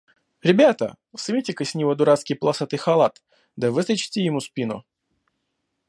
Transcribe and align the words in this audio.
Ребята! 0.41 0.95
сымите-ка 1.15 1.63
с 1.63 1.75
него 1.75 1.93
дурацкий 1.93 2.33
полосатый 2.33 2.79
халат, 2.79 3.21
да 3.55 3.69
выстрочите 3.69 4.23
ему 4.23 4.39
спину. 4.39 4.83